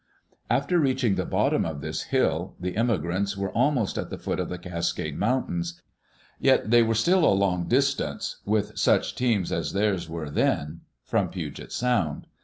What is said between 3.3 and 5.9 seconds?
were almost at the foot of the Cascade Mountains.